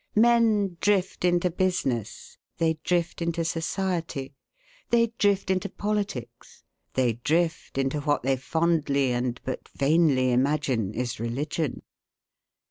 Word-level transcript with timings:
Men 0.15 0.77
drift 0.81 1.23
into 1.23 1.51
business. 1.51 2.35
They 2.57 2.79
drift 2.83 3.21
into 3.21 3.45
society. 3.45 4.33
They 4.89 5.13
drift 5.19 5.51
into 5.51 5.69
politics. 5.69 6.63
They 6.95 7.13
drift 7.23 7.77
into 7.77 8.01
what 8.01 8.23
they 8.23 8.37
fondly 8.37 9.11
and 9.11 9.39
but 9.43 9.69
vainly 9.77 10.31
imagine 10.31 10.95
is 10.95 11.19
religion. 11.19 11.83